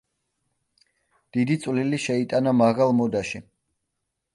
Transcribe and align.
დიდი 1.37 1.59
წვლილი 1.67 2.03
შეიტანა 2.09 2.59
მაღალ 2.67 2.99
მოდაში. 3.03 3.49